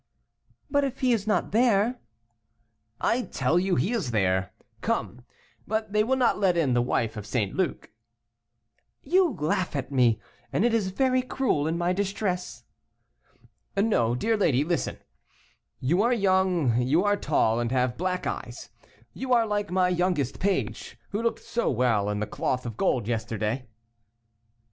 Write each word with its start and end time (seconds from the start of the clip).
"But 0.67 0.83
if 0.83 1.01
he 1.01 1.13
is 1.13 1.27
not 1.27 1.51
there?" 1.51 1.99
"I 2.99 3.21
tell 3.21 3.59
you 3.59 3.75
he 3.75 3.91
is 3.91 4.09
there. 4.09 4.51
Come; 4.81 5.23
but 5.67 5.93
they 5.93 6.03
will 6.03 6.15
not 6.15 6.39
let 6.39 6.57
in 6.57 6.73
the 6.73 6.81
wife 6.81 7.15
of 7.17 7.27
St. 7.27 7.53
Luc." 7.55 7.91
"You 9.03 9.31
laugh 9.33 9.75
at 9.75 9.91
me, 9.91 10.19
and 10.51 10.65
it 10.65 10.73
is 10.73 10.87
very 10.89 11.21
cruel 11.21 11.67
in 11.67 11.77
my 11.77 11.93
distress." 11.93 12.63
"No, 13.77 14.15
dear 14.15 14.35
lady, 14.35 14.63
listen. 14.63 14.97
You 15.79 16.01
are 16.01 16.11
young, 16.11 16.81
you 16.81 17.03
are 17.03 17.15
tall, 17.15 17.59
and 17.59 17.71
have 17.71 17.95
black 17.95 18.25
eyes; 18.25 18.71
you 19.13 19.33
are 19.33 19.45
like 19.45 19.69
my 19.69 19.87
youngest 19.87 20.39
page, 20.39 20.97
who 21.09 21.21
looked 21.21 21.43
so 21.43 21.69
well 21.69 22.09
in 22.09 22.19
the 22.19 22.25
cloth 22.25 22.65
of 22.65 22.75
gold 22.75 23.07
yesterday." 23.07 23.67